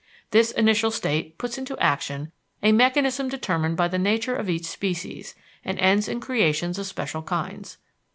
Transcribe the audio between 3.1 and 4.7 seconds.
determined by the nature of each